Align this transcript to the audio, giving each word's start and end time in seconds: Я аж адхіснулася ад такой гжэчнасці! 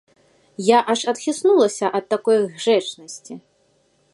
Я 0.67 0.77
аж 0.93 1.03
адхіснулася 1.11 1.91
ад 1.99 2.05
такой 2.15 2.37
гжэчнасці! 2.55 3.33